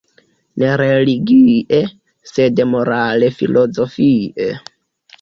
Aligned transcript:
Ne 0.63 0.71
religie, 0.81 1.83
sed 2.33 2.65
morale-filozofie. 2.73 4.53